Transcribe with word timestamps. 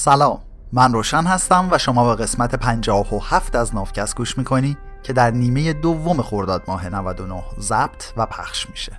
سلام. 0.00 0.40
من 0.72 0.92
روشن 0.92 1.24
هستم 1.24 1.68
و 1.70 1.78
شما 1.78 2.14
به 2.14 2.22
قسمت 2.22 2.54
57 2.54 3.56
از 3.56 3.74
نافکست 3.74 4.16
گوش 4.16 4.38
می‌کنی 4.38 4.76
که 5.02 5.12
در 5.12 5.30
نیمه 5.30 5.72
دوم 5.72 6.22
خرداد 6.22 6.62
ماه 6.68 6.88
99 6.88 7.42
ضبط 7.60 8.04
و 8.16 8.26
پخش 8.26 8.70
میشه. 8.70 8.92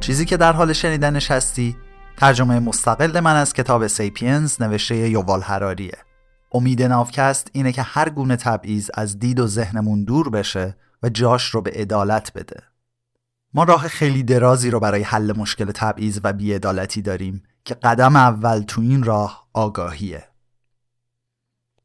چیزی 0.00 0.24
که 0.24 0.36
در 0.36 0.52
حال 0.52 0.72
شنیدنش 0.72 1.30
هستی 1.30 1.76
ترجمه 2.16 2.60
مستقل 2.60 3.20
من 3.20 3.36
از 3.36 3.52
کتاب 3.52 3.86
سیپینز 3.86 4.62
نوشته 4.62 4.96
یووال 4.96 5.42
هراریه 5.42 5.98
امید 6.52 6.82
نافکست 6.82 7.50
اینه 7.52 7.72
که 7.72 7.82
هر 7.82 8.08
گونه 8.08 8.36
تبعیض 8.36 8.90
از 8.94 9.18
دید 9.18 9.40
و 9.40 9.46
ذهنمون 9.46 10.04
دور 10.04 10.30
بشه 10.30 10.76
و 11.02 11.08
جاش 11.08 11.46
رو 11.46 11.60
به 11.60 11.70
عدالت 11.70 12.32
بده. 12.32 12.62
ما 13.54 13.64
راه 13.64 13.88
خیلی 13.88 14.22
درازی 14.22 14.70
رو 14.70 14.80
برای 14.80 15.02
حل 15.02 15.32
مشکل 15.36 15.72
تبعیض 15.74 16.20
و 16.24 16.32
بیعدالتی 16.32 17.02
داریم 17.02 17.42
که 17.64 17.74
قدم 17.74 18.16
اول 18.16 18.60
تو 18.60 18.80
این 18.80 19.02
راه 19.02 19.48
آگاهیه. 19.52 20.28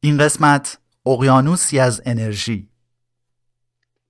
این 0.00 0.18
قسمت 0.18 0.78
اقیانوسی 1.06 1.78
از 1.78 2.02
انرژی. 2.04 2.68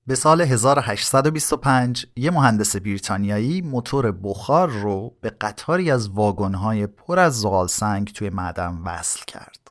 به 0.06 0.14
سال 0.14 0.40
1825 0.40 2.06
یه 2.16 2.30
مهندس 2.30 2.76
بریتانیایی 2.76 3.60
موتور 3.60 4.12
بخار 4.12 4.68
رو 4.68 5.16
به 5.20 5.30
قطاری 5.30 5.90
از 5.90 6.08
واگن‌های 6.08 6.86
پر 6.86 7.18
از 7.18 7.40
زغال 7.40 7.66
سنگ 7.66 8.12
توی 8.12 8.30
معدن 8.30 8.80
وصل 8.84 9.20
کرد. 9.26 9.70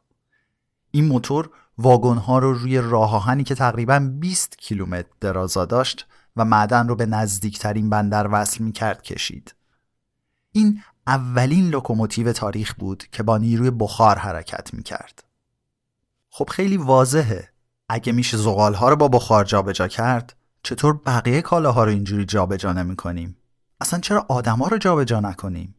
این 0.92 1.06
موتور 1.06 1.50
واگن‌ها 1.78 2.40
رو 2.40 2.54
روی 2.54 2.78
راه 2.78 3.16
آهنی 3.16 3.44
که 3.44 3.56
تقریبا 3.56 4.12
20 4.20 4.58
کیلومتر 4.58 5.10
درازا 5.20 5.66
داشت 5.66 6.08
و 6.36 6.46
معدن 6.46 6.88
رو 6.88 6.96
به 6.96 7.06
نزدیکترین 7.06 7.90
بندر 7.90 8.30
وصل 8.32 8.64
می 8.64 8.72
کرد 8.72 9.02
کشید. 9.02 9.56
این 10.52 10.82
اولین 11.08 11.70
لوکوموتیو 11.70 12.34
تاریخ 12.34 12.74
بود 12.74 13.04
که 13.12 13.24
با 13.24 13.38
نیروی 13.38 13.72
بخار 13.72 14.18
حرکت 14.18 14.74
می 14.74 14.84
کرد. 14.84 15.24
خب 16.30 16.50
خیلی 16.50 16.78
واضحه 16.78 17.50
اگه 17.90 18.14
میشه 18.14 18.38
زغال 18.38 18.74
ها 18.74 18.90
رو 18.90 18.96
با 18.96 19.08
بخار 19.08 19.46
جابجا 19.46 19.88
کرد 19.88 20.36
چطور 20.64 20.94
بقیه 21.06 21.42
کالاها 21.42 21.84
رو 21.84 21.90
اینجوری 21.90 22.26
جابجا 22.26 22.74
نمی 22.74 22.96
کنیم؟ 22.96 23.38
اصلا 23.82 24.00
چرا 24.00 24.26
آدما 24.30 24.68
رو 24.68 24.78
جابجا 24.78 25.20
نکنیم؟ 25.20 25.76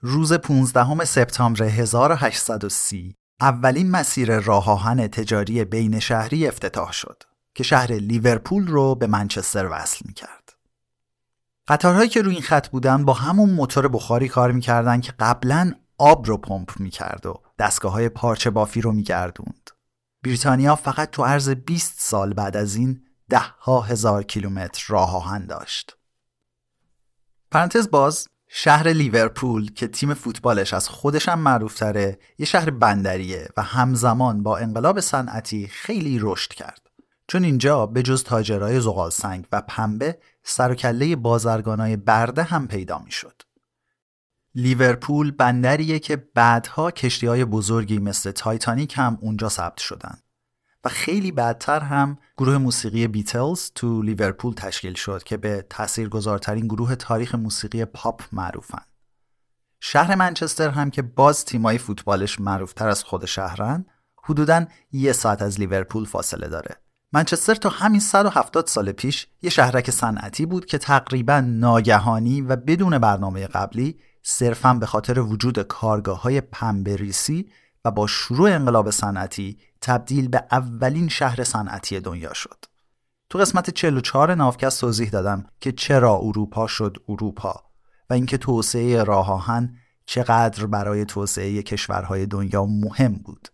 روز 0.00 0.32
15 0.32 1.04
سپتامبر 1.04 1.62
1830 1.62 3.16
اولین 3.40 3.90
مسیر 3.90 4.38
راه 4.38 4.70
آهن 4.70 5.08
تجاری 5.08 5.64
بین 5.64 5.98
شهری 5.98 6.48
افتتاح 6.48 6.92
شد 6.92 7.22
که 7.54 7.62
شهر 7.62 7.92
لیورپول 7.92 8.66
رو 8.66 8.94
به 8.94 9.06
منچستر 9.06 9.68
وصل 9.70 10.04
می 10.04 10.14
کرد. 10.14 10.52
قطارهایی 11.68 12.08
که 12.08 12.22
روی 12.22 12.34
این 12.34 12.42
خط 12.42 12.68
بودن 12.68 13.04
با 13.04 13.12
همون 13.12 13.50
موتور 13.50 13.88
بخاری 13.88 14.28
کار 14.28 14.52
می‌کردن 14.52 15.00
که 15.00 15.12
قبلا 15.18 15.72
آب 15.98 16.26
رو 16.26 16.36
پمپ 16.36 16.80
می‌کرد 16.80 17.26
و 17.26 17.42
دستگاه 17.58 17.92
های 17.92 18.08
پارچه 18.08 18.50
بافی 18.50 18.80
رو 18.80 18.92
میگردوند. 18.92 19.70
بریتانیا 20.22 20.76
فقط 20.76 21.10
تو 21.10 21.24
عرض 21.24 21.48
20 21.50 22.00
سال 22.00 22.32
بعد 22.32 22.56
از 22.56 22.74
این 22.74 23.02
ده 23.28 23.40
ها 23.60 23.80
هزار 23.80 24.22
کیلومتر 24.22 24.84
راه 24.88 25.16
آهن 25.16 25.46
داشت. 25.46 25.96
پرانتز 27.50 27.90
باز 27.90 28.28
شهر 28.58 28.88
لیورپول 28.88 29.72
که 29.72 29.88
تیم 29.88 30.14
فوتبالش 30.14 30.74
از 30.74 30.88
خودش 30.88 31.28
هم 31.28 31.38
معروفتره 31.38 32.18
یه 32.38 32.46
شهر 32.46 32.70
بندریه 32.70 33.48
و 33.56 33.62
همزمان 33.62 34.42
با 34.42 34.58
انقلاب 34.58 35.00
صنعتی 35.00 35.66
خیلی 35.66 36.18
رشد 36.22 36.52
کرد. 36.52 36.90
چون 37.28 37.44
اینجا 37.44 37.86
به 37.86 38.02
جز 38.02 38.24
تاجرای 38.24 38.80
زغال 38.80 39.10
سنگ 39.10 39.46
و 39.52 39.62
پنبه 39.68 40.18
سر 40.42 40.70
و 40.70 40.74
کله 40.74 41.16
بازرگانای 41.16 41.96
برده 41.96 42.42
هم 42.42 42.68
پیدا 42.68 42.98
می‌شد. 42.98 43.42
لیورپول 44.54 45.30
بندریه 45.30 45.98
که 45.98 46.16
بعدها 46.16 46.90
کشتی 46.90 47.26
های 47.26 47.44
بزرگی 47.44 47.98
مثل 47.98 48.30
تایتانیک 48.30 48.94
هم 48.96 49.18
اونجا 49.20 49.48
ثبت 49.48 49.78
شدن 49.78 50.18
و 50.86 50.88
خیلی 50.88 51.32
بعدتر 51.32 51.80
هم 51.80 52.18
گروه 52.38 52.58
موسیقی 52.58 53.06
بیتلز 53.06 53.70
تو 53.74 54.02
لیورپول 54.02 54.54
تشکیل 54.54 54.94
شد 54.94 55.22
که 55.22 55.36
به 55.36 55.66
تاثیرگذارترین 55.70 56.66
گروه 56.66 56.94
تاریخ 56.94 57.34
موسیقی 57.34 57.84
پاپ 57.84 58.22
معروفن. 58.32 58.82
شهر 59.80 60.14
منچستر 60.14 60.70
هم 60.70 60.90
که 60.90 61.02
باز 61.02 61.44
تیمای 61.44 61.78
فوتبالش 61.78 62.40
معروفتر 62.40 62.88
از 62.88 63.04
خود 63.04 63.24
شهرن 63.24 63.86
حدوداً 64.24 64.66
یه 64.92 65.12
ساعت 65.12 65.42
از 65.42 65.60
لیورپول 65.60 66.04
فاصله 66.04 66.48
داره. 66.48 66.76
منچستر 67.12 67.54
تا 67.54 67.68
همین 67.68 68.00
170 68.00 68.66
سال 68.66 68.92
پیش 68.92 69.26
یه 69.42 69.50
شهرک 69.50 69.90
صنعتی 69.90 70.46
بود 70.46 70.66
که 70.66 70.78
تقریبا 70.78 71.40
ناگهانی 71.40 72.40
و 72.40 72.56
بدون 72.56 72.98
برنامه 72.98 73.46
قبلی 73.46 73.98
صرفا 74.22 74.74
به 74.74 74.86
خاطر 74.86 75.18
وجود 75.18 75.62
کارگاه 75.62 76.22
های 76.22 76.40
پنبریسی 76.40 77.50
و 77.84 77.90
با 77.90 78.06
شروع 78.06 78.50
انقلاب 78.50 78.90
صنعتی 78.90 79.58
تبدیل 79.86 80.28
به 80.28 80.44
اولین 80.50 81.08
شهر 81.08 81.44
صنعتی 81.44 82.00
دنیا 82.00 82.32
شد. 82.32 82.64
تو 83.30 83.38
قسمت 83.38 83.70
44 83.70 84.34
نافکست 84.34 84.80
توضیح 84.80 85.10
دادم 85.10 85.46
که 85.60 85.72
چرا 85.72 86.18
اروپا 86.18 86.66
شد 86.66 86.96
اروپا 87.08 87.64
و 88.10 88.14
اینکه 88.14 88.38
توسعه 88.38 89.04
راه 89.04 89.32
آهن 89.32 89.76
چقدر 90.06 90.66
برای 90.66 91.04
توسعه 91.04 91.62
کشورهای 91.62 92.26
دنیا 92.26 92.64
مهم 92.64 93.12
بود. 93.12 93.48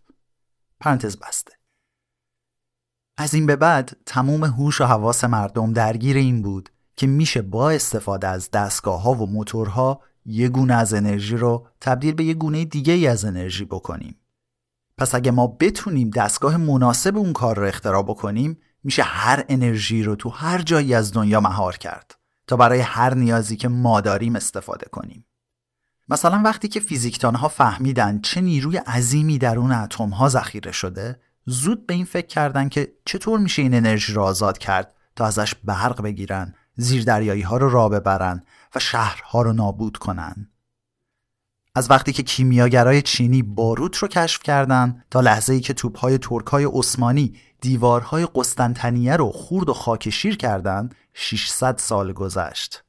پرانتز 0.79 1.17
بسته. 1.17 1.53
از 3.17 3.33
این 3.33 3.45
به 3.45 3.55
بعد 3.55 3.97
تموم 4.05 4.43
هوش 4.43 4.81
و 4.81 4.85
حواس 4.85 5.23
مردم 5.23 5.73
درگیر 5.73 6.17
این 6.17 6.41
بود 6.41 6.69
که 6.95 7.07
میشه 7.07 7.41
با 7.41 7.69
استفاده 7.69 8.27
از 8.27 8.51
دستگاه 8.51 9.01
ها 9.01 9.13
و 9.13 9.31
موتورها 9.31 10.01
یه 10.25 10.49
گونه 10.49 10.73
از 10.73 10.93
انرژی 10.93 11.37
رو 11.37 11.67
تبدیل 11.81 12.13
به 12.13 12.23
یه 12.23 12.33
گونه 12.33 12.65
دیگه 12.65 12.93
ای 12.93 13.07
از 13.07 13.25
انرژی 13.25 13.65
بکنیم. 13.65 14.22
پس 14.97 15.15
اگه 15.15 15.31
ما 15.31 15.47
بتونیم 15.47 16.09
دستگاه 16.09 16.57
مناسب 16.57 17.17
اون 17.17 17.33
کار 17.33 17.59
رو 17.59 17.67
اختراع 17.67 18.03
بکنیم 18.03 18.57
میشه 18.83 19.03
هر 19.03 19.45
انرژی 19.49 20.03
رو 20.03 20.15
تو 20.15 20.29
هر 20.29 20.61
جایی 20.61 20.93
از 20.93 21.13
دنیا 21.13 21.39
مهار 21.39 21.77
کرد 21.77 22.15
تا 22.47 22.57
برای 22.57 22.79
هر 22.79 23.13
نیازی 23.13 23.57
که 23.57 23.67
ما 23.67 24.01
داریم 24.01 24.35
استفاده 24.35 24.85
کنیم. 24.91 25.25
مثلا 26.09 26.41
وقتی 26.45 26.67
که 26.67 26.79
فیزیکدان 26.79 27.35
ها 27.35 27.47
فهمیدن 27.47 28.19
چه 28.19 28.41
نیروی 28.41 28.77
عظیمی 28.77 29.37
در 29.37 29.59
اون 29.59 29.71
اتم 29.71 30.09
ها 30.09 30.29
ذخیره 30.29 30.71
شده 30.71 31.19
زود 31.45 31.87
به 31.87 31.93
این 31.93 32.05
فکر 32.05 32.27
کردن 32.27 32.69
که 32.69 32.93
چطور 33.05 33.39
میشه 33.39 33.61
این 33.61 33.73
انرژی 33.73 34.13
رو 34.13 34.21
آزاد 34.21 34.57
کرد 34.57 34.93
تا 35.15 35.25
ازش 35.25 35.55
برق 35.63 36.01
بگیرن 36.01 36.53
زیردریایی 36.75 37.41
ها 37.41 37.57
رو 37.57 37.69
را 37.69 37.89
ببرن 37.89 38.43
و 38.75 38.79
شهرها 38.79 39.41
رو 39.41 39.53
نابود 39.53 39.97
کنن 39.97 40.49
از 41.75 41.91
وقتی 41.91 42.13
که 42.13 42.23
کیمیاگرای 42.23 43.01
چینی 43.01 43.41
باروت 43.41 43.97
رو 43.97 44.07
کشف 44.07 44.43
کردن 44.43 45.03
تا 45.11 45.21
لحظه 45.21 45.53
ای 45.53 45.59
که 45.59 45.73
توپهای 45.73 46.17
ترکای 46.17 46.65
عثمانی 46.73 47.33
دیوارهای 47.61 48.27
قسطنطنیه 48.35 49.15
رو 49.15 49.31
خورد 49.31 49.69
و 49.69 49.73
خاکشیر 49.73 50.37
کردن 50.37 50.89
600 51.13 51.77
سال 51.77 52.13
گذشت. 52.13 52.83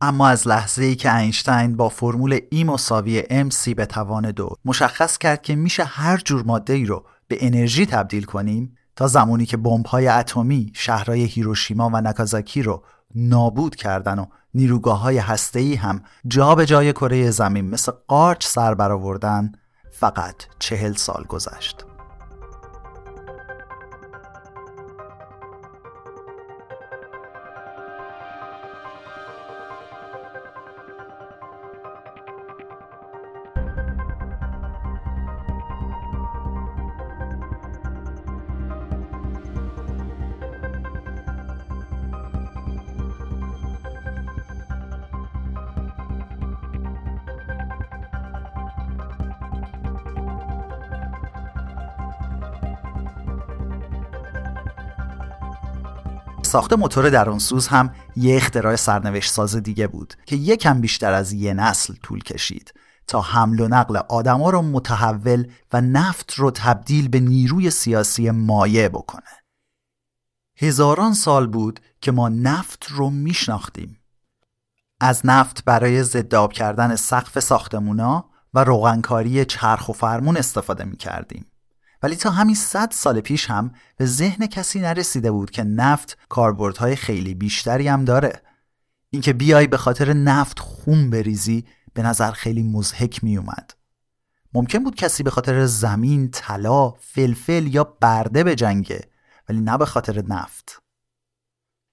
اما 0.00 0.28
از 0.28 0.48
لحظه 0.48 0.84
ای 0.84 0.96
که 0.96 1.16
اینشتین 1.16 1.76
با 1.76 1.88
فرمول 1.88 2.40
ای 2.50 2.64
مساوی 2.64 3.22
MC 3.22 3.74
به 3.74 3.86
توان 3.86 4.30
دو 4.30 4.54
مشخص 4.64 5.18
کرد 5.18 5.42
که 5.42 5.56
میشه 5.56 5.84
هر 5.84 6.16
جور 6.16 6.42
ماده 6.42 6.72
ای 6.72 6.84
رو 6.84 7.04
به 7.28 7.38
انرژی 7.40 7.86
تبدیل 7.86 8.24
کنیم 8.24 8.76
تا 8.96 9.06
زمانی 9.06 9.46
که 9.46 9.58
های 9.86 10.08
اتمی 10.08 10.72
شهرهای 10.74 11.24
هیروشیما 11.24 11.90
و 11.92 12.00
ناکازاکی 12.00 12.62
رو 12.62 12.84
نابود 13.14 13.76
کردن 13.76 14.18
و 14.18 14.26
نیروگاه 14.54 15.00
های 15.00 15.22
ای 15.54 15.74
هم 15.74 16.02
جا 16.26 16.54
به 16.54 16.66
جای 16.66 16.92
کره 16.92 17.30
زمین 17.30 17.70
مثل 17.70 17.92
قارچ 18.06 18.46
سر 18.46 18.74
برآوردن 18.74 19.52
فقط 19.90 20.34
چهل 20.58 20.92
سال 20.92 21.24
گذشت. 21.24 21.87
ساخت 56.48 56.72
موتور 56.72 57.10
درونسوز 57.10 57.66
هم 57.66 57.94
یه 58.16 58.36
اختراع 58.36 58.76
سرنوشت 58.76 59.32
ساز 59.32 59.56
دیگه 59.56 59.86
بود 59.86 60.14
که 60.26 60.36
یکم 60.36 60.80
بیشتر 60.80 61.12
از 61.12 61.32
یه 61.32 61.54
نسل 61.54 61.94
طول 62.02 62.22
کشید 62.22 62.74
تا 63.06 63.20
حمل 63.20 63.60
و 63.60 63.68
نقل 63.68 63.96
آدما 63.96 64.50
رو 64.50 64.62
متحول 64.62 65.46
و 65.72 65.80
نفت 65.80 66.34
رو 66.34 66.50
تبدیل 66.50 67.08
به 67.08 67.20
نیروی 67.20 67.70
سیاسی 67.70 68.30
مایع 68.30 68.88
بکنه. 68.88 69.22
هزاران 70.56 71.14
سال 71.14 71.46
بود 71.46 71.80
که 72.00 72.12
ما 72.12 72.28
نفت 72.28 72.86
رو 72.88 73.10
میشناختیم 73.10 74.00
از 75.00 75.26
نفت 75.26 75.64
برای 75.64 76.02
ضد 76.02 76.52
کردن 76.52 76.96
سقف 76.96 77.40
ساختمونا 77.40 78.30
و 78.54 78.64
روغنکاری 78.64 79.44
چرخ 79.44 79.88
و 79.88 79.92
فرمون 79.92 80.36
استفاده 80.36 80.84
می 80.84 80.96
کردیم. 80.96 81.47
ولی 82.02 82.16
تا 82.16 82.30
همین 82.30 82.54
صد 82.54 82.90
سال 82.90 83.20
پیش 83.20 83.50
هم 83.50 83.70
به 83.96 84.06
ذهن 84.06 84.46
کسی 84.46 84.80
نرسیده 84.80 85.30
بود 85.30 85.50
که 85.50 85.64
نفت 85.64 86.18
کاربردهای 86.28 86.96
خیلی 86.96 87.34
بیشتری 87.34 87.88
هم 87.88 88.04
داره. 88.04 88.42
اینکه 89.10 89.32
بیای 89.32 89.66
به 89.66 89.76
خاطر 89.76 90.12
نفت 90.12 90.58
خون 90.58 91.10
بریزی 91.10 91.64
به 91.94 92.02
نظر 92.02 92.30
خیلی 92.30 92.62
مزهک 92.62 93.24
می 93.24 93.36
اومد. 93.36 93.74
ممکن 94.54 94.84
بود 94.84 94.94
کسی 94.94 95.22
به 95.22 95.30
خاطر 95.30 95.66
زمین، 95.66 96.30
طلا، 96.30 96.90
فلفل 96.90 97.66
یا 97.66 97.84
برده 97.84 98.44
به 98.44 98.54
جنگه 98.54 99.00
ولی 99.48 99.60
نه 99.60 99.78
به 99.78 99.86
خاطر 99.86 100.24
نفت. 100.28 100.82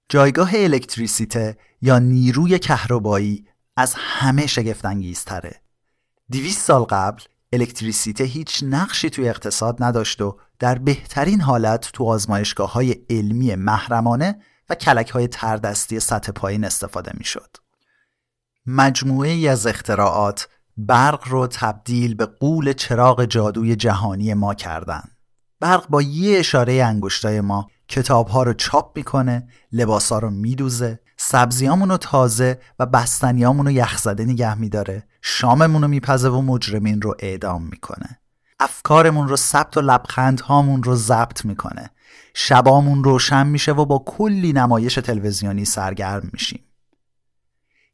جایگاه 0.08 0.50
الکتریسیته 0.52 1.56
یا 1.82 1.98
نیروی 1.98 2.58
کهربایی 2.58 3.46
از 3.76 3.94
همه 3.96 4.46
شگفتانگیزتره. 4.46 5.60
دیویس 6.28 6.58
سال 6.58 6.82
قبل 6.82 7.22
الکتریسیته 7.52 8.24
هیچ 8.24 8.64
نقشی 8.66 9.10
توی 9.10 9.28
اقتصاد 9.28 9.82
نداشت 9.82 10.22
و 10.22 10.38
در 10.58 10.78
بهترین 10.78 11.40
حالت 11.40 11.90
تو 11.92 12.04
آزمایشگاه 12.04 12.72
های 12.72 12.96
علمی 13.10 13.54
محرمانه 13.54 14.42
و 14.68 14.74
کلک 14.74 15.10
های 15.10 15.28
تردستی 15.28 16.00
سطح 16.00 16.32
پایین 16.32 16.64
استفاده 16.64 17.12
می 17.18 17.24
شد. 17.24 17.56
مجموعه 18.66 19.30
ای 19.30 19.48
از 19.48 19.66
اختراعات 19.66 20.48
برق 20.76 21.28
رو 21.28 21.46
تبدیل 21.46 22.14
به 22.14 22.26
قول 22.26 22.72
چراغ 22.72 23.24
جادوی 23.24 23.76
جهانی 23.76 24.34
ما 24.34 24.54
کردن. 24.54 25.02
برق 25.60 25.88
با 25.88 26.02
یه 26.02 26.38
اشاره 26.38 26.84
انگشتای 26.84 27.40
ما 27.40 27.68
کتاب 27.88 28.28
ها 28.28 28.42
رو 28.42 28.52
چاپ 28.52 28.96
می‌کنه، 28.96 29.48
لباس 29.72 30.12
ها 30.12 30.18
رو 30.18 30.30
میدوزه، 30.30 31.00
سبزیامون 31.16 31.88
رو 31.88 31.96
تازه 31.96 32.60
و 32.78 32.86
بستنیامون 32.86 33.66
رو 33.66 33.72
یخزده 33.72 34.24
نگه 34.24 34.54
میداره، 34.54 35.02
شاممون 35.22 35.82
رو 35.82 35.88
میپزه 35.88 36.28
و 36.28 36.40
مجرمین 36.40 37.02
رو 37.02 37.14
اعدام 37.18 37.62
می‌کنه. 37.62 38.18
افکارمون 38.60 39.28
رو 39.28 39.36
ثبت 39.36 39.76
و 39.76 39.80
لبخند 39.80 40.40
هامون 40.40 40.82
رو 40.82 40.96
ضبط 40.96 41.44
می‌کنه. 41.44 41.90
شبامون 42.34 43.04
روشن 43.04 43.46
میشه 43.46 43.72
و 43.72 43.84
با 43.84 44.02
کلی 44.06 44.52
نمایش 44.52 44.94
تلویزیونی 44.94 45.64
سرگرم 45.64 46.30
میشیم. 46.32 46.60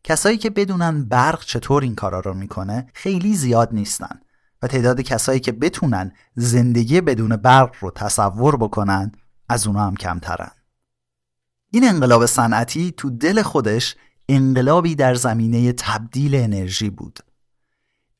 کسایی 0.04 0.38
که 0.38 0.50
بدونن 0.50 1.04
برق 1.04 1.44
چطور 1.44 1.82
این 1.82 1.94
کارا 1.94 2.20
رو 2.20 2.34
می‌کنه 2.34 2.86
خیلی 2.94 3.34
زیاد 3.34 3.68
نیستن 3.72 4.20
و 4.62 4.66
تعداد 4.66 5.00
کسایی 5.00 5.40
که 5.40 5.52
بتونن 5.52 6.12
زندگی 6.34 7.00
بدون 7.00 7.36
برق 7.36 7.74
رو 7.80 7.90
تصور 7.90 8.56
بکنن 8.56 9.12
از 9.52 9.66
اونا 9.66 9.86
هم 9.86 9.96
کمترن. 9.96 10.50
این 11.70 11.88
انقلاب 11.88 12.26
صنعتی 12.26 12.92
تو 12.96 13.10
دل 13.10 13.42
خودش 13.42 13.96
انقلابی 14.28 14.94
در 14.94 15.14
زمینه 15.14 15.72
تبدیل 15.72 16.34
انرژی 16.34 16.90
بود. 16.90 17.18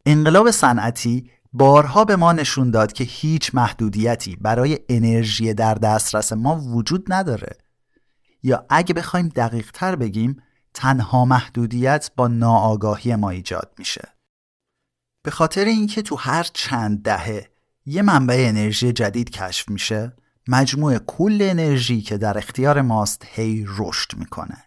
انقلاب 0.07 0.51
صنعتی 0.51 1.31
بارها 1.53 2.05
به 2.05 2.17
ما 2.17 2.33
نشون 2.33 2.71
داد 2.71 2.93
که 2.93 3.05
هیچ 3.05 3.55
محدودیتی 3.55 4.37
برای 4.37 4.79
انرژی 4.89 5.55
در 5.55 5.75
دسترس 5.75 6.33
ما 6.33 6.57
وجود 6.57 7.13
نداره. 7.13 7.57
یا 8.43 8.67
اگه 8.71 8.95
بخوایم 8.95 9.29
دقیق 9.29 9.71
تر 9.71 9.97
بگیم 9.97 10.43
تنها 10.75 11.25
محدودیت 11.25 12.11
با 12.17 12.29
ناآگاهی 12.29 13.17
ما 13.17 13.31
ایجاد 13.31 13.75
میشه. 13.79 14.09
به 15.23 15.31
خاطر 15.31 15.65
اینکه 15.65 16.03
تو 16.03 16.17
هر 16.17 16.43
چند 16.53 17.03
دهه 17.03 17.51
یه 17.87 18.03
منبع 18.03 18.45
انرژی 18.49 18.93
جدید 18.93 19.31
کشف 19.31 19.69
میشه 19.69 20.13
مجموع 20.49 20.99
کل 20.99 21.39
انرژی 21.43 22.01
که 22.01 22.19
در 22.19 22.39
اختیار 22.39 22.83
ماست 22.83 23.27
هی 23.33 23.65
رشد 23.69 24.17
می‌کنه. 24.17 24.65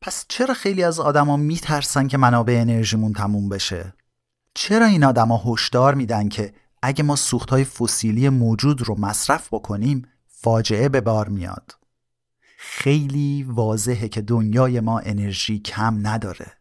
پس 0.00 0.24
چرا 0.28 0.54
خیلی 0.54 0.82
از 0.82 1.00
آدما 1.00 1.36
میترسن 1.36 2.08
که 2.08 2.18
منابع 2.18 2.58
انرژیمون 2.60 3.12
تموم 3.12 3.48
بشه؟ 3.48 3.94
چرا 4.54 4.86
این 4.86 5.04
آدما 5.04 5.42
هشدار 5.46 5.94
میدن 5.94 6.28
که 6.28 6.54
اگه 6.82 7.04
ما 7.04 7.16
سوختهای 7.16 7.64
فسیلی 7.64 8.28
موجود 8.28 8.82
رو 8.82 9.00
مصرف 9.00 9.48
بکنیم 9.54 10.08
فاجعه 10.26 10.88
به 10.88 11.00
بار 11.00 11.28
میاد؟ 11.28 11.76
خیلی 12.58 13.42
واضحه 13.42 14.08
که 14.08 14.20
دنیای 14.20 14.80
ما 14.80 14.98
انرژی 14.98 15.58
کم 15.58 16.06
نداره. 16.06 16.52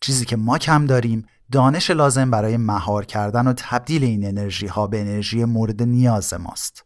چیزی 0.00 0.24
که 0.24 0.36
ما 0.36 0.58
کم 0.58 0.86
داریم 0.86 1.26
دانش 1.52 1.90
لازم 1.90 2.30
برای 2.30 2.56
مهار 2.56 3.04
کردن 3.04 3.46
و 3.46 3.52
تبدیل 3.56 4.04
این 4.04 4.26
انرژی 4.26 4.66
ها 4.66 4.86
به 4.86 5.00
انرژی 5.00 5.44
مورد 5.44 5.82
نیاز 5.82 6.34
ماست. 6.34 6.84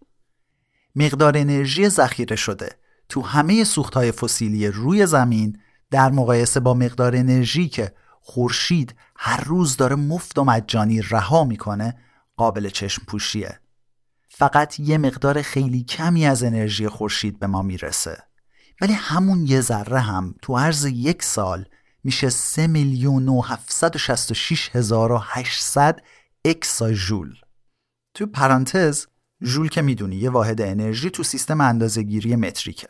مقدار 0.97 1.39
انرژی 1.39 1.89
ذخیره 1.89 2.37
شده 2.37 2.71
تو 3.09 3.23
همه 3.23 3.65
سوخت 3.65 3.95
های 3.95 4.13
فسیلی 4.13 4.69
روی 4.69 5.07
زمین 5.07 5.59
در 5.91 6.11
مقایسه 6.11 6.61
با 6.61 6.75
مقدار 6.75 7.17
انرژی 7.17 7.69
که 7.69 7.93
خورشید 8.21 8.95
هر 9.17 9.45
روز 9.45 9.77
داره 9.77 9.97
مفت 9.97 10.39
و 10.39 10.45
مجانی 10.45 11.03
رها 11.03 11.45
می‌کنه 11.45 11.97
قابل 12.37 12.69
چشم 12.69 13.03
پوشیه. 13.07 13.61
فقط 14.29 14.81
یه 14.81 14.99
مقدار 14.99 15.43
خیلی 15.43 15.85
کمی 15.85 16.27
از 16.27 16.43
انرژی 16.43 16.89
خورشید 16.89 17.39
به 17.39 17.47
ما 17.47 17.63
می‌رسه. 17.63 18.23
ولی 18.81 18.93
همون 18.93 19.47
یه 19.47 19.61
ذره 19.61 20.01
هم 20.01 20.35
تو 20.43 20.59
عرض 20.59 20.85
یک 20.85 21.23
سال 21.23 21.65
میشه 22.05 22.31
3 22.31 22.67
میلیون 22.67 23.29
و 23.29 23.41
766 23.41 24.71
هزار 24.73 25.13
و 25.13 25.19
800 25.23 26.01
اکسا 26.45 26.91
تو 28.15 28.27
پرانتز 28.27 29.07
جول 29.43 29.69
که 29.69 29.83
می‌دونی 29.83 30.17
یه 30.17 30.31
واحد 30.31 30.61
انرژی 30.61 31.11
تو 31.11 31.23
سیستم 31.23 31.61
اندازهگیری 31.61 32.37
متریکه. 32.37 32.89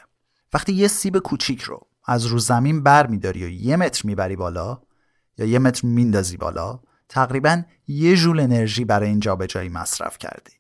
وقتی 0.53 0.73
یه 0.73 0.89
سیب 0.89 1.19
کوچیک 1.19 1.63
رو 1.63 1.87
از 2.05 2.27
رو 2.27 2.39
زمین 2.39 2.83
بر 2.83 3.07
میداری 3.07 3.45
و 3.45 3.49
یه 3.49 3.77
متر 3.77 4.07
می‌بری 4.07 4.37
بالا 4.37 4.83
یا 5.39 5.47
یه 5.47 5.59
متر 5.59 5.87
میندازی 5.87 6.37
بالا 6.37 6.81
تقریبا 7.09 7.63
یه 7.89 8.17
جول 8.17 8.41
انرژی 8.41 8.85
برای 8.85 9.09
این 9.09 9.21
جابجایی 9.21 9.69
مصرف 9.69 10.19
کردی. 10.19 10.53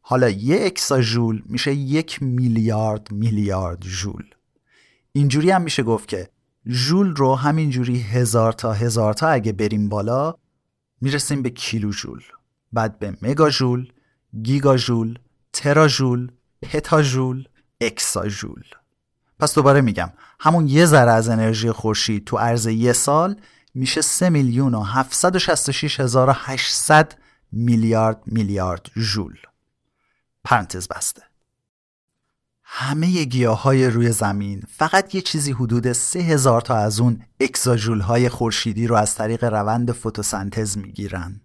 حالا 0.00 0.28
یه 0.28 0.66
اکسا 0.66 1.00
جول 1.00 1.42
میشه 1.46 1.74
یک 1.74 2.22
میلیارد 2.22 3.12
میلیارد 3.12 3.80
جول 3.80 4.24
اینجوری 5.12 5.50
هم 5.50 5.62
میشه 5.62 5.82
گفت 5.82 6.08
که 6.08 6.28
ژول 6.68 7.16
رو 7.16 7.34
همینجوری 7.34 8.00
هزار 8.00 8.52
تا 8.52 8.72
هزار 8.72 9.14
تا 9.14 9.28
اگه 9.28 9.52
بریم 9.52 9.88
بالا 9.88 10.34
می‌رسیم 11.00 11.42
به 11.42 11.50
کیلو 11.50 11.92
ژول 11.92 12.22
بعد 12.72 12.98
به 12.98 13.16
مگا 13.22 13.50
ژول 13.50 13.92
گیگا 14.42 14.76
ژول 14.76 15.18
ترا 15.52 15.88
ژول 15.88 16.30
پتا 16.62 17.02
ژول 17.02 17.48
اکسا 17.80 18.28
ژول 18.28 18.62
پس 19.40 19.54
دوباره 19.54 19.80
میگم 19.80 20.12
همون 20.40 20.68
یه 20.68 20.86
ذره 20.86 21.10
از 21.10 21.28
انرژی 21.28 21.72
خورشید 21.72 22.24
تو 22.24 22.36
عرض 22.36 22.66
یه 22.66 22.92
سال 22.92 23.36
میشه 23.74 24.00
3 24.00 24.30
میلیون 24.30 24.74
و 24.74 24.82
766 24.82 26.00
هزار 26.00 26.30
و 26.30 26.32
800 26.36 27.14
میلیارد 27.52 28.22
میلیارد 28.26 28.90
ژول 28.96 29.36
پرانتز 30.44 30.88
بسته. 30.88 31.22
همه 32.76 33.24
گیاه 33.24 33.62
های 33.62 33.86
روی 33.86 34.12
زمین 34.12 34.62
فقط 34.68 35.14
یه 35.14 35.20
چیزی 35.20 35.52
حدود 35.52 35.92
سه 35.92 36.18
هزار 36.18 36.60
تا 36.60 36.76
از 36.76 37.00
اون 37.00 37.22
اکساژول 37.40 38.00
های 38.00 38.28
خورشیدی 38.28 38.86
رو 38.86 38.96
از 38.96 39.14
طریق 39.14 39.44
روند 39.44 39.92
فتوسنتز 39.92 40.78
می‌گیرن. 40.78 41.40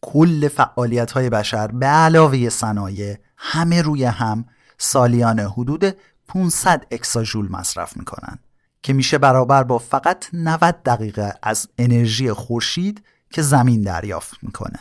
کل 0.00 0.48
فعالیت 0.48 1.10
های 1.10 1.30
بشر 1.30 1.66
به 1.66 1.86
علاوه 1.86 2.48
صنایع 2.48 3.18
همه 3.36 3.82
روی 3.82 4.04
هم 4.04 4.44
سالیانه 4.78 5.48
حدود 5.48 5.96
500 6.28 6.86
اکساژول 6.90 7.52
مصرف 7.52 7.96
می‌کنن 7.96 8.38
که 8.82 8.92
میشه 8.92 9.18
برابر 9.18 9.62
با 9.62 9.78
فقط 9.78 10.26
90 10.32 10.82
دقیقه 10.82 11.34
از 11.42 11.68
انرژی 11.78 12.32
خورشید 12.32 13.04
که 13.30 13.42
زمین 13.42 13.82
دریافت 13.82 14.38
می‌کنه. 14.42 14.78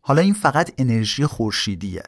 حالا 0.00 0.22
این 0.22 0.34
فقط 0.34 0.70
انرژی 0.78 1.26
خورشیدیه. 1.26 2.02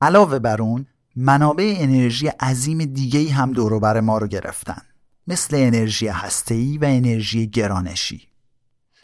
علاوه 0.00 0.38
بر 0.38 0.62
اون 0.62 0.86
منابع 1.16 1.74
انرژی 1.78 2.26
عظیم 2.26 2.84
دیگه 2.84 3.32
هم 3.32 3.52
دوروبر 3.52 4.00
ما 4.00 4.18
رو 4.18 4.26
گرفتن 4.26 4.82
مثل 5.26 5.56
انرژی 5.56 6.08
هسته‌ای 6.08 6.78
و 6.78 6.84
انرژی 6.84 7.46
گرانشی. 7.46 8.28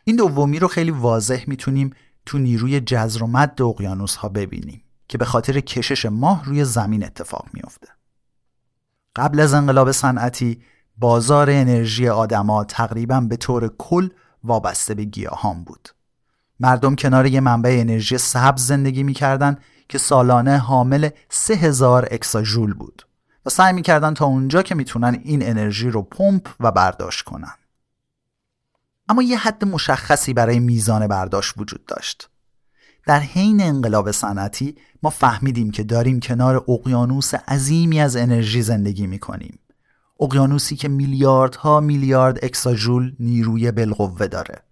این 0.05 0.17
دومی 0.17 0.59
رو 0.59 0.69
خیلی 0.69 0.91
واضح 0.91 1.45
می‌تونیم 1.47 1.91
تو 2.27 2.39
نیروی 2.39 2.81
جزر 2.81 3.23
و 3.23 3.27
مد 3.27 3.63
اقیانوس 3.63 4.17
ها 4.17 4.29
ببینیم 4.29 4.83
که 5.09 5.19
به 5.19 5.25
خاطر 5.25 5.61
کشش 5.61 6.07
ماه 6.07 6.45
روی 6.45 6.65
زمین 6.65 7.05
اتفاق 7.05 7.47
میافته. 7.53 7.89
قبل 9.17 9.41
از 9.41 9.55
انقلاب 9.55 9.93
صنعتی 9.93 10.63
بازار 10.97 11.51
انرژی 11.51 12.09
آدما 12.09 12.65
تقریبا 12.65 13.21
به 13.21 13.37
طور 13.37 13.75
کل 13.79 14.09
وابسته 14.45 14.95
به 14.95 15.05
گیاهان 15.05 15.65
بود. 15.65 15.89
مردم 16.61 16.95
کنار 16.95 17.27
یه 17.27 17.41
منبع 17.41 17.77
انرژی 17.81 18.19
سبز 18.19 18.67
زندگی 18.67 19.03
می‌کردن 19.03 19.57
که 19.89 19.99
سالانه 19.99 20.59
حامل 20.59 21.09
3000 21.29 22.09
اکساژول 22.11 22.75
بود 22.75 23.07
و 23.47 23.51
سعی 23.51 23.73
می‌کردن 23.73 24.15
تا 24.15 24.25
اونجا 24.27 24.63
که 24.63 24.75
می‌تونن 24.75 25.21
این 25.25 25.49
انرژی 25.49 25.91
رو 25.91 26.03
پمپ 26.03 26.49
و 26.61 26.71
برداشت 26.73 27.25
کنن. 27.25 27.55
اما 29.09 29.23
یه 29.23 29.39
حد 29.39 29.65
مشخصی 29.65 30.33
برای 30.35 30.59
میزان 30.59 31.07
برداشت 31.07 31.55
وجود 31.57 31.85
داشت. 31.87 32.31
در 33.07 33.21
حین 33.21 33.63
انقلاب 33.63 34.11
صنعتی 34.11 34.77
ما 35.03 35.11
فهمیدیم 35.11 35.71
که 35.71 35.83
داریم 35.83 36.21
کنار 36.21 36.65
اقیانوس 36.69 37.35
عظیمی 37.35 38.01
از 38.01 38.17
انرژی 38.17 38.63
زندگی 38.63 39.07
می‌کنیم 39.07 39.59
اقیانوسی 40.21 40.77
که 40.77 40.89
میلیاردها 40.89 41.81
میلیارد 41.81 42.45
اکساژول 42.45 43.15
نیروی 43.21 43.73
بالقوه 43.73 44.27
داره 44.27 44.63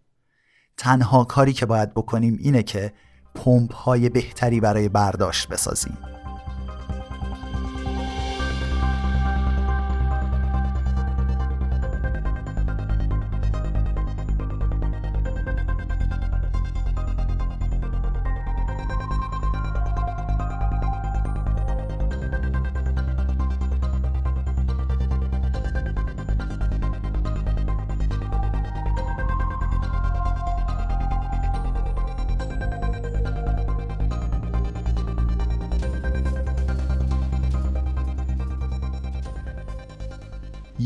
تنها 0.76 1.25
کاری 1.25 1.52
که 1.52 1.66
باید 1.66 1.94
بکنیم 1.94 2.38
اینه 2.40 2.62
که 2.62 2.92
پمپ 3.37 3.75
های 3.75 4.09
بهتری 4.09 4.61
برای 4.61 4.88
برداشت 4.88 5.49
بسازیم. 5.49 6.15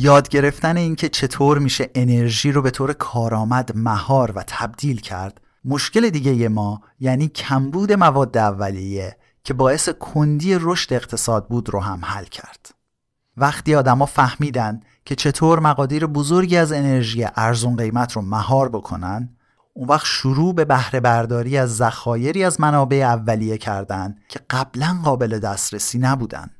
یاد 0.02 0.28
گرفتن 0.28 0.76
اینکه 0.76 1.09
چطور 1.09 1.59
میشه 1.59 1.90
انرژی 1.95 2.52
رو 2.52 2.62
به 2.62 2.71
طور 2.71 2.92
کارآمد 2.92 3.73
مهار 3.76 4.33
و 4.33 4.45
تبدیل 4.47 5.00
کرد 5.00 5.40
مشکل 5.64 6.11
دیگه 6.11 6.49
ما 6.49 6.80
یعنی 7.00 7.28
کمبود 7.28 7.92
مواد 7.92 8.38
اولیه 8.38 9.16
که 9.45 9.54
باعث 9.54 9.88
کندی 9.88 10.57
رشد 10.61 10.92
اقتصاد 10.92 11.49
بود 11.49 11.71
رو 11.71 11.80
هم 11.80 12.04
حل 12.04 12.25
کرد. 12.25 12.75
وقتی 13.37 13.75
آدما 13.75 14.07
فهمیدن 14.07 14.80
که 15.04 15.14
چطور 15.14 15.61
مقادیر 15.61 16.07
بزرگی 16.07 16.57
از 16.57 16.73
انرژی 16.73 17.26
ارزون 17.37 17.76
قیمت 17.76 18.12
رو 18.12 18.23
مهار 18.23 18.69
بکنن 18.69 19.37
اون 19.75 19.88
وقت 19.88 20.07
شروع 20.07 20.54
به 20.54 20.64
بهره 20.64 21.00
برداری 21.00 21.59
از 21.59 21.76
ذخایری 21.76 22.45
از 22.45 22.61
منابع 22.61 22.97
اولیه 22.97 23.59
کردن 23.59 24.16
که 24.28 24.40
قبلا 24.50 25.00
قابل 25.04 25.38
دسترسی 25.38 25.99
نبودن. 25.99 26.50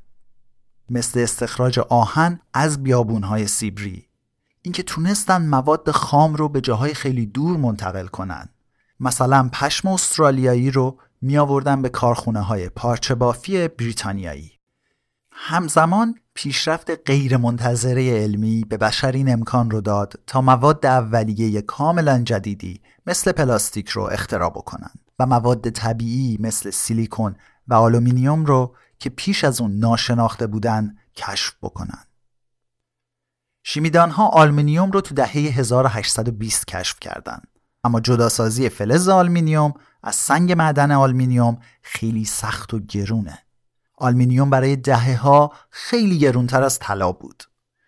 مثل 0.91 1.21
استخراج 1.21 1.79
آهن 1.79 2.41
از 2.55 2.83
بیابونهای 2.83 3.47
سیبری. 3.47 4.09
اینکه 4.63 4.83
تونستن 4.83 5.47
مواد 5.47 5.91
خام 5.91 6.35
رو 6.35 6.49
به 6.49 6.61
جاهای 6.61 6.95
خیلی 6.95 7.27
دور 7.27 7.57
منتقل 7.57 8.07
کنن. 8.07 8.49
مثلا 9.01 9.51
پشم 9.53 9.89
استرالیایی 9.89 10.71
رو 10.71 10.99
می 11.23 11.39
آوردن 11.39 11.83
به 11.83 11.89
کارخونه 11.89 12.41
های 12.41 12.69
پارچه 12.69 13.15
بافی 13.15 13.69
بریتانیایی. 13.69 14.53
همزمان 15.33 16.15
پیشرفت 16.35 17.09
غیرمنتظره 17.09 18.11
علمی 18.11 18.65
به 18.69 18.77
بشر 18.77 19.13
این 19.13 19.33
امکان 19.33 19.71
رو 19.71 19.81
داد 19.81 20.21
تا 20.27 20.41
مواد 20.41 20.87
اولیه 20.87 21.63
کاملا 21.63 22.23
جدیدی 22.23 22.81
مثل 23.07 23.33
پلاستیک 23.33 23.89
رو 23.89 24.03
اختراع 24.03 24.51
بکنن 24.51 24.91
و 25.19 25.27
مواد 25.27 25.71
طبیعی 25.71 26.39
مثل 26.41 26.71
سیلیکون 26.71 27.37
و 27.69 27.75
آلومینیوم 27.75 28.45
رو 28.45 28.75
که 29.01 29.11
پیش 29.11 29.45
از 29.45 29.61
اون 29.61 29.79
ناشناخته 29.79 30.47
بودن 30.47 30.97
کشف 31.17 31.55
بکنن. 31.63 32.05
شیمیدان 33.63 34.11
ها 34.11 34.29
آلمینیوم 34.29 34.91
رو 34.91 35.01
تو 35.01 35.15
دهه 35.15 35.37
1820 35.37 36.67
کشف 36.67 37.01
کردند. 37.01 37.49
اما 37.85 38.01
جداسازی 38.01 38.69
فلز 38.69 39.09
آلمینیوم 39.09 39.75
از 40.03 40.15
سنگ 40.15 40.53
معدن 40.53 40.93
آلمینیوم 40.93 41.59
خیلی 41.83 42.25
سخت 42.25 42.75
و 42.75 42.79
گرونه. 42.79 43.39
آلمینیوم 43.97 44.51
برای 44.51 44.77
دهه 44.77 45.17
ها 45.17 45.53
خیلی 45.71 46.19
گرونتر 46.19 46.63
از 46.63 46.79
طلا 46.79 47.13
بود. 47.13 47.45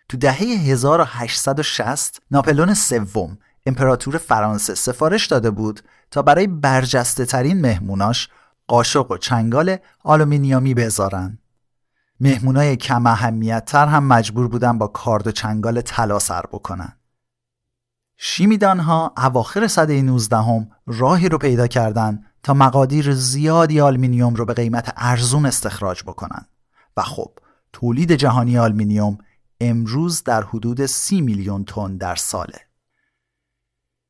تو 0.09 0.17
دهه 0.17 0.37
1860 0.37 2.21
ناپلئون 2.31 2.73
سوم 2.73 3.37
امپراتور 3.65 4.17
فرانسه 4.17 4.75
سفارش 4.75 5.27
داده 5.27 5.51
بود 5.51 5.81
تا 6.11 6.21
برای 6.21 6.47
برجسته 6.47 7.25
ترین 7.25 7.61
مهموناش 7.61 8.29
قاشق 8.67 9.11
و 9.11 9.17
چنگال 9.17 9.77
آلومینیومی 10.03 10.73
بذارن. 10.73 11.37
مهمونای 12.19 12.75
کم 12.75 13.07
اهمیت 13.07 13.65
تر 13.65 13.87
هم 13.87 14.03
مجبور 14.03 14.47
بودن 14.47 14.77
با 14.77 14.87
کارد 14.87 15.27
و 15.27 15.31
چنگال 15.31 15.81
طلا 15.81 16.19
سر 16.19 16.41
بکنن. 16.41 16.97
شیمیدان 18.17 18.79
ها 18.79 19.13
اواخر 19.17 19.67
سده 19.67 20.01
19 20.01 20.37
هم 20.37 20.67
راهی 20.87 21.29
رو 21.29 21.37
پیدا 21.37 21.67
کردن 21.67 22.23
تا 22.43 22.53
مقادیر 22.53 23.13
زیادی 23.13 23.81
آلمینیوم 23.81 24.35
رو 24.35 24.45
به 24.45 24.53
قیمت 24.53 24.93
ارزون 24.97 25.45
استخراج 25.45 26.03
بکنن. 26.03 26.45
و 26.97 27.01
خب 27.01 27.31
تولید 27.73 28.11
جهانی 28.11 28.57
آلمینیوم 28.57 29.17
امروز 29.61 30.23
در 30.23 30.43
حدود 30.43 30.85
30 30.85 31.21
میلیون 31.21 31.65
تن 31.65 31.97
در 31.97 32.15
ساله. 32.15 32.59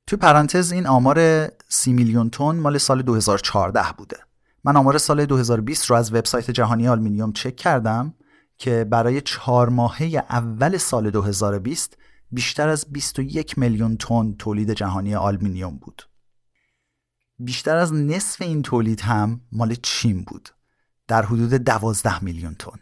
تو 0.08 0.18
پرانتز 0.18 0.72
این 0.72 0.88
آمار 0.88 1.48
30 1.70 1.94
میلیون 1.94 2.30
تن 2.30 2.56
مال 2.56 2.78
سال 2.78 3.02
2014 3.02 3.84
بوده. 3.98 4.18
من 4.64 4.76
آمار 4.76 4.98
سال 4.98 5.26
2020 5.26 5.86
رو 5.86 5.96
از 5.96 6.14
وبسایت 6.14 6.52
جهانی 6.52 6.88
آلمینیوم 6.88 7.32
چک 7.32 7.56
کردم 7.56 8.14
که 8.58 8.84
برای 8.84 9.22
چهار 9.22 9.70
ماهه 9.70 10.06
اول 10.30 10.78
سال 10.78 11.10
2020 11.10 11.98
بیشتر 12.32 12.70
از 12.70 12.86
21 12.92 13.58
میلیون 13.58 13.98
تن 13.98 14.36
تولید 14.40 14.74
جهانی 14.74 15.16
آلمینیوم 15.16 15.78
بود. 15.78 16.10
بیشتر 17.40 17.76
از 17.76 17.94
نصف 17.94 18.42
این 18.42 18.62
تولید 18.62 19.02
هم 19.02 19.42
مال 19.52 19.76
چین 19.76 20.24
بود 20.24 20.50
در 21.08 21.26
حدود 21.26 21.54
12 21.54 22.24
میلیون 22.24 22.56
تن. 22.56 22.80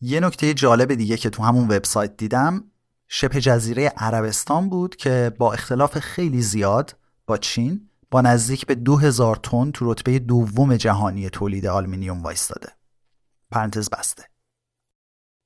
یه 0.00 0.20
نکته 0.20 0.54
جالب 0.54 0.94
دیگه 0.94 1.16
که 1.16 1.30
تو 1.30 1.42
همون 1.42 1.64
وبسایت 1.64 2.16
دیدم 2.16 2.64
شبه 3.08 3.40
جزیره 3.40 3.92
عربستان 3.96 4.68
بود 4.68 4.96
که 4.96 5.32
با 5.38 5.52
اختلاف 5.52 5.98
خیلی 5.98 6.42
زیاد 6.42 6.96
با 7.26 7.36
چین 7.36 7.88
با 8.14 8.20
نزدیک 8.20 8.66
به 8.66 8.74
2000 8.74 9.36
تن 9.36 9.70
تو 9.70 9.92
رتبه 9.92 10.18
دوم 10.18 10.76
جهانی 10.76 11.30
تولید 11.30 11.66
آلمینیوم 11.66 12.22
وایستاده. 12.22 12.72
پرانتز 13.50 13.90
بسته. 13.90 14.24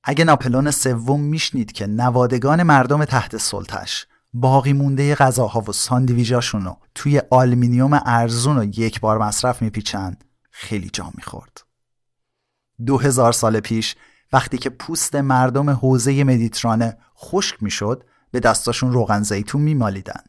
اگه 0.03 0.25
ناپلئون 0.25 0.71
سوم 0.71 1.19
میشنید 1.19 1.71
که 1.71 1.87
نوادگان 1.87 2.63
مردم 2.63 3.05
تحت 3.05 3.37
سلطش 3.37 4.07
باقی 4.33 4.73
مونده 4.73 5.15
غذاها 5.15 5.61
و 5.61 5.71
ساندویجاشون 5.71 6.65
رو 6.65 6.77
توی 6.95 7.21
آلمینیوم 7.31 8.01
ارزون 8.05 8.57
و 8.57 8.63
یک 8.63 8.99
بار 8.99 9.17
مصرف 9.17 9.61
میپیچند 9.61 10.23
خیلی 10.51 10.89
جا 10.89 11.11
می‌خورد. 11.15 11.61
دو 12.85 12.97
هزار 12.97 13.31
سال 13.31 13.59
پیش 13.59 13.95
وقتی 14.33 14.57
که 14.57 14.69
پوست 14.69 15.15
مردم 15.15 15.69
حوزه 15.69 16.23
مدیترانه 16.23 16.97
خشک 17.17 17.63
می‌شد 17.63 18.03
به 18.31 18.39
دستاشون 18.39 18.93
روغن 18.93 19.23
زیتون 19.23 19.61
میمالیدن. 19.61 20.21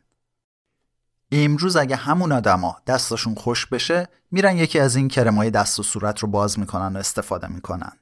امروز 1.33 1.77
اگه 1.77 1.97
همون 1.97 2.33
آدما 2.33 2.77
دستاشون 2.87 3.35
خوش 3.35 3.67
بشه 3.67 4.09
میرن 4.31 4.57
یکی 4.57 4.79
از 4.79 4.97
این 4.97 5.09
کرمای 5.09 5.51
دست 5.51 5.81
و 5.81 5.83
صورت 5.83 6.19
رو 6.19 6.29
باز 6.29 6.59
می‌کنن 6.59 6.97
و 6.97 6.99
استفاده 6.99 7.47
می‌کنن. 7.47 7.93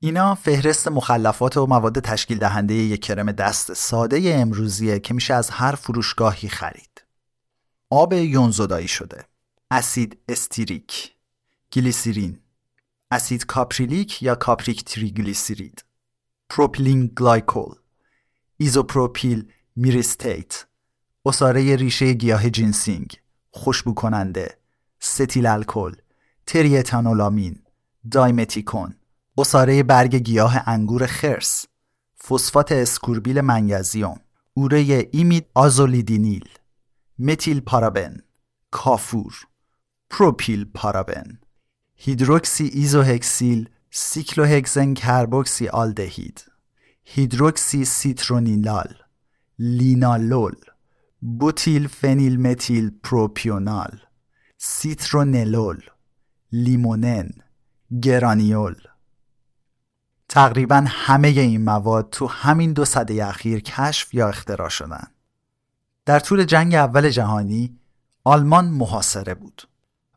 اینا 0.00 0.34
فهرست 0.34 0.88
مخلفات 0.88 1.56
و 1.56 1.66
مواد 1.66 2.00
تشکیل 2.00 2.38
دهنده 2.38 2.74
یک 2.74 3.02
کرم 3.02 3.32
دست 3.32 3.74
ساده 3.74 4.34
امروزیه 4.34 5.00
که 5.00 5.14
میشه 5.14 5.34
از 5.34 5.50
هر 5.50 5.74
فروشگاهی 5.74 6.48
خرید. 6.48 7.04
آب 7.90 8.12
یونزودایی 8.12 8.88
شده. 8.88 9.24
اسید 9.70 10.18
استئاریک 10.28 11.12
گلیسیرین. 11.72 12.40
اسید 13.10 13.46
کاپریلیک 13.46 14.22
یا 14.22 14.34
کاپریک 14.34 14.84
تریگلیسیرید. 14.84 15.84
پروپیلین 16.50 17.12
گلایکول. 17.18 17.74
ایزوپروپیل 18.56 19.52
میریستیت 19.76 20.66
عصاره 21.26 21.76
ریشه 21.76 22.12
گیاه 22.12 22.50
جینسینگ 22.50 23.20
خوشبو 23.50 23.94
کننده 23.94 24.58
ستیل 25.00 25.46
الکل 25.46 25.92
تریتانولامین 26.46 27.62
دایمتیکون 28.10 28.94
عصاره 29.38 29.82
برگ 29.82 30.14
گیاه 30.14 30.68
انگور 30.68 31.06
خرس 31.06 31.66
فسفات 32.28 32.72
اسکوربیل 32.72 33.40
منیزیم 33.40 34.20
اوره 34.54 35.08
ایمیدازولیدینیل 35.12 36.48
متیل 37.18 37.60
پارابن 37.60 38.16
کافور 38.70 39.34
پروپیل 40.10 40.64
پارابن 40.64 41.38
هیدروکسی 41.96 42.64
ایزوهکسیل 42.64 43.68
سیکلوهکسن 43.90 44.94
کربوکسی 44.94 45.68
آلدهید 45.68 46.44
هیدروکسی 47.04 47.84
سیترونیلال 47.84 48.94
لینالول 49.58 50.54
بوتیل 51.26 51.88
فنیل 51.88 52.40
متیل 52.40 52.90
پروپیونال 53.02 53.98
سیترونلول 54.58 55.80
لیمونن 56.52 57.30
گرانیول 58.02 58.74
تقریبا 60.28 60.84
همه 60.88 61.28
این 61.28 61.64
مواد 61.64 62.10
تو 62.10 62.26
همین 62.26 62.72
دو 62.72 62.84
سده 62.84 63.26
اخیر 63.26 63.60
کشف 63.60 64.14
یا 64.14 64.28
اختراع 64.28 64.68
شدن 64.68 65.06
در 66.04 66.20
طول 66.20 66.44
جنگ 66.44 66.74
اول 66.74 67.10
جهانی 67.10 67.78
آلمان 68.24 68.64
محاصره 68.64 69.34
بود 69.34 69.62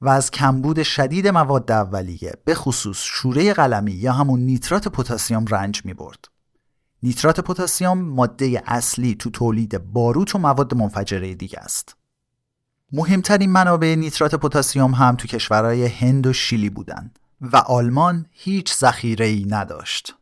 و 0.02 0.10
از 0.10 0.32
کمبود 0.32 0.84
شدید 0.84 1.28
مواد 1.28 1.72
اولیه 1.72 2.34
به 2.46 2.56
خصوص 2.56 2.98
شوره 3.02 3.54
قلمی 3.54 3.92
یا 3.92 4.14
همون 4.14 4.40
نیترات 4.40 4.88
پتاسیم 4.88 5.46
رنج 5.46 5.86
می 5.86 5.94
برد. 5.94 6.26
نیترات 7.04 7.40
پتاسیم 7.40 7.94
ماده 7.94 8.64
اصلی 8.66 9.16
تو 9.16 9.30
تولید 9.30 9.94
باروت 9.94 10.36
و 10.36 10.40
مواد 10.40 10.74
منفجره 10.74 11.36
دیگه 11.36 11.60
است. 11.60 11.96
مهمترین 12.92 13.52
منابع 13.52 13.96
نیترات 13.96 14.36
پتاسیم 14.36 14.94
هم 14.94 15.16
تو 15.16 15.28
کشورهای 15.28 15.86
هند 15.86 16.28
و 16.28 16.34
شیلی 16.34 16.70
بودند 16.70 17.20
و 17.42 17.58
آلمان 17.58 18.26
هیچ 18.32 18.74
ذخیره 18.74 19.26
ای 19.26 19.46
نداشت. 19.50 20.16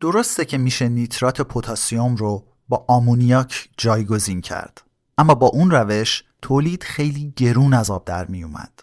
درسته 0.00 0.44
که 0.44 0.58
میشه 0.58 0.88
نیترات 0.88 1.40
پتاسیم 1.40 2.16
رو 2.16 2.44
با 2.68 2.84
آمونیاک 2.88 3.68
جایگزین 3.76 4.40
کرد 4.40 4.82
اما 5.18 5.34
با 5.34 5.46
اون 5.46 5.70
روش 5.70 6.24
تولید 6.42 6.82
خیلی 6.82 7.32
گرون 7.36 7.74
از 7.74 7.90
آب 7.90 8.04
در 8.04 8.26
می 8.26 8.42
اومد. 8.42 8.82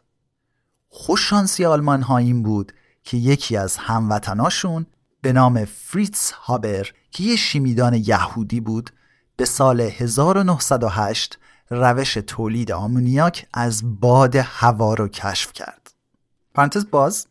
خوششانسی 0.89 1.65
آلمان 1.65 2.01
ها 2.01 2.18
این 2.18 2.44
بود 2.44 2.72
که 3.04 3.18
یکی 3.18 3.58
از 3.58 3.77
هموطناشون 3.77 4.86
به 5.25 5.34
نام 5.34 5.65
فریتز 5.65 6.32
هابر 6.32 6.91
که 7.12 7.24
یه 7.24 7.36
شیمیدان 7.36 7.94
یهودی 7.94 8.60
بود 8.60 8.89
به 9.38 9.46
سال 9.46 9.82
1908 9.82 11.39
روش 11.70 12.13
تولید 12.13 12.72
آمونیاک 12.72 13.48
از 13.53 14.00
باد 14.00 14.36
هوا 14.36 14.94
رو 14.94 15.08
کشف 15.08 15.53
کرد. 15.53 15.91
پرانتز 16.53 16.86
باز 16.91 17.27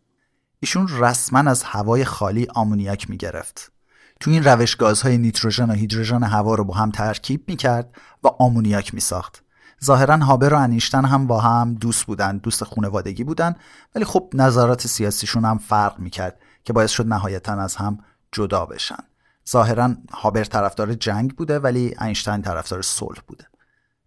ایشون 0.60 0.88
رسما 0.88 1.50
از 1.50 1.62
هوای 1.62 2.04
خالی 2.04 2.46
آمونیاک 2.54 3.10
می 3.10 3.16
گرفت. 3.16 3.72
تو 4.20 4.30
این 4.30 4.44
روش 4.44 4.76
گازهای 4.76 5.18
نیتروژن 5.18 5.70
و 5.70 5.74
هیدروژن 5.74 6.22
هوا 6.22 6.54
رو 6.54 6.64
با 6.64 6.74
هم 6.74 6.90
ترکیب 6.90 7.44
می 7.48 7.56
کرد 7.56 7.96
و 8.24 8.28
آمونیاک 8.28 8.94
می 8.94 9.00
ساخت. 9.00 9.43
ظاهرا 9.84 10.16
هابر 10.16 10.54
و 10.54 10.58
انیشتن 10.58 11.04
هم 11.04 11.26
با 11.26 11.40
هم 11.40 11.74
دوست 11.74 12.04
بودن 12.04 12.38
دوست 12.38 12.64
خونوادگی 12.64 13.24
بودن 13.24 13.54
ولی 13.94 14.04
خب 14.04 14.30
نظرات 14.34 14.86
سیاسیشون 14.86 15.44
هم 15.44 15.58
فرق 15.58 15.98
می‌کرد 15.98 16.38
که 16.64 16.72
باعث 16.72 16.90
شد 16.90 17.06
نهایتا 17.06 17.52
از 17.52 17.76
هم 17.76 17.98
جدا 18.32 18.66
بشن. 18.66 19.04
ظاهرا 19.50 19.94
هابر 20.12 20.44
طرفدار 20.44 20.94
جنگ 20.94 21.36
بوده 21.36 21.58
ولی 21.58 21.94
اینشتین 22.00 22.42
طرفدار 22.42 22.82
صلح 22.82 23.18
بوده. 23.26 23.46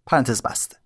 پرانتز 0.06 0.42
بسته. 0.42 0.76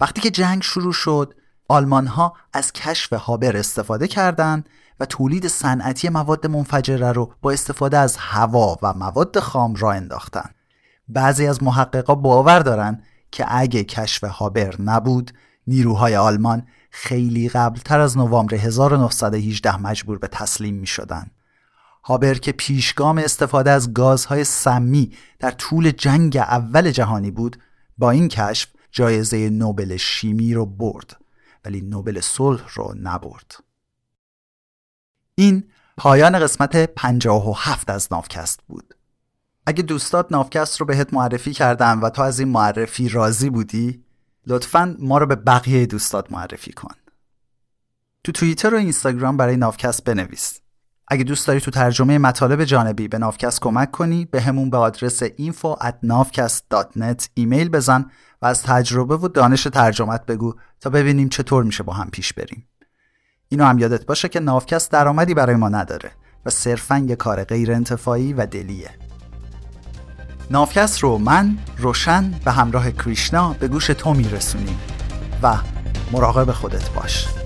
وقتی 0.00 0.20
که 0.20 0.30
جنگ 0.30 0.62
شروع 0.62 0.92
شد 0.92 1.34
آلمان 1.68 2.06
ها 2.06 2.36
از 2.52 2.72
کشف 2.72 3.12
هابر 3.12 3.56
استفاده 3.56 4.08
کردند 4.08 4.68
و 5.00 5.06
تولید 5.06 5.48
صنعتی 5.48 6.08
مواد 6.08 6.46
منفجره 6.46 7.12
رو 7.12 7.34
با 7.42 7.50
استفاده 7.50 7.98
از 7.98 8.16
هوا 8.16 8.78
و 8.82 8.92
مواد 8.92 9.38
خام 9.38 9.74
را 9.74 9.92
انداختن. 9.92 10.50
بعضی 11.08 11.46
از 11.46 11.62
محققا 11.62 12.14
باور 12.14 12.58
دارن 12.58 13.02
که 13.32 13.44
اگه 13.48 13.84
کشف 13.84 14.24
هابر 14.24 14.74
نبود 14.80 15.32
نیروهای 15.66 16.16
آلمان 16.16 16.66
خیلی 16.90 17.48
قبلتر 17.48 18.00
از 18.00 18.18
نوامبر 18.18 18.54
1918 18.54 19.76
مجبور 19.76 20.18
به 20.18 20.28
تسلیم 20.28 20.74
می 20.74 20.86
شدن. 20.86 21.30
هابر 22.04 22.34
که 22.34 22.52
پیشگام 22.52 23.18
استفاده 23.18 23.70
از 23.70 23.92
گازهای 23.92 24.44
سمی 24.44 25.12
در 25.38 25.50
طول 25.50 25.90
جنگ 25.90 26.36
اول 26.36 26.90
جهانی 26.90 27.30
بود 27.30 27.56
با 27.98 28.10
این 28.10 28.28
کشف 28.28 28.68
جایزه 28.90 29.50
نوبل 29.50 29.96
شیمی 29.96 30.54
رو 30.54 30.66
برد 30.66 31.16
ولی 31.64 31.80
نوبل 31.80 32.20
صلح 32.20 32.74
رو 32.74 32.94
نبرد 33.02 33.56
این 35.34 35.64
پایان 35.96 36.38
قسمت 36.38 36.76
57 36.76 37.90
از 37.90 38.08
نافکست 38.10 38.60
بود 38.68 38.94
اگه 39.66 39.82
دوستات 39.82 40.32
نافکست 40.32 40.80
رو 40.80 40.86
بهت 40.86 41.14
معرفی 41.14 41.52
کردم 41.52 42.02
و 42.02 42.10
تو 42.10 42.22
از 42.22 42.38
این 42.38 42.48
معرفی 42.48 43.08
راضی 43.08 43.50
بودی 43.50 44.04
لطفا 44.46 44.96
ما 44.98 45.18
رو 45.18 45.26
به 45.26 45.36
بقیه 45.36 45.86
دوستات 45.86 46.32
معرفی 46.32 46.72
کن. 46.72 46.94
تو 48.24 48.32
توییتر 48.32 48.74
و 48.74 48.78
اینستاگرام 48.78 49.36
برای 49.36 49.56
نافکست 49.56 50.04
بنویس. 50.04 50.60
اگه 51.08 51.24
دوست 51.24 51.46
داری 51.46 51.60
تو 51.60 51.70
ترجمه 51.70 52.18
مطالب 52.18 52.64
جانبی 52.64 53.08
به 53.08 53.18
نافکست 53.18 53.60
کمک 53.60 53.90
کنی 53.90 54.24
به 54.24 54.40
همون 54.40 54.70
به 54.70 54.76
آدرس 54.76 55.24
info 55.24 55.78
at 55.80 55.94
navcast.net 56.06 57.26
ایمیل 57.34 57.68
بزن 57.68 58.10
و 58.42 58.46
از 58.46 58.62
تجربه 58.62 59.16
و 59.16 59.28
دانش 59.28 59.62
ترجمت 59.62 60.26
بگو 60.26 60.54
تا 60.80 60.90
ببینیم 60.90 61.28
چطور 61.28 61.64
میشه 61.64 61.82
با 61.82 61.92
هم 61.92 62.10
پیش 62.10 62.32
بریم. 62.32 62.68
اینو 63.48 63.64
هم 63.64 63.78
یادت 63.78 64.06
باشه 64.06 64.28
که 64.28 64.40
نافکست 64.40 64.90
درآمدی 64.90 65.34
برای 65.34 65.56
ما 65.56 65.68
نداره 65.68 66.10
و 66.46 66.50
صرفا 66.50 66.98
یه 66.98 67.16
کار 67.16 67.44
غیر 67.44 67.72
انتفاعی 67.72 68.32
و 68.32 68.46
دلیه. 68.46 69.01
نافکست 70.50 70.98
رو 71.00 71.18
من 71.18 71.58
روشن 71.78 72.30
به 72.44 72.52
همراه 72.52 72.90
کریشنا 72.90 73.56
به 73.60 73.68
گوش 73.68 73.86
تو 73.86 74.14
میرسونیم 74.14 74.78
و 75.42 75.56
مراقب 76.12 76.52
خودت 76.52 76.90
باش. 76.90 77.41